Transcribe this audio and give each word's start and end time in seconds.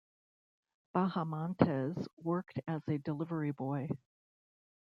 Bahamontes 0.95 2.07
worked 2.17 2.59
as 2.67 2.81
a 2.87 2.97
delivery 2.97 3.51
boy. 3.51 3.87